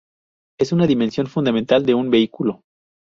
Es 0.59 0.71
una 0.71 0.87
dimensión 0.87 1.27
fundamental 1.27 1.85
de 1.85 1.93
un 1.93 2.09
vehículo. 2.09 2.63